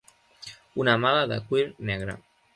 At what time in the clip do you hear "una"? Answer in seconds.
0.83-0.95